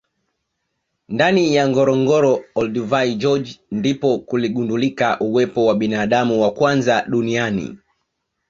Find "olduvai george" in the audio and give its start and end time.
2.55-3.59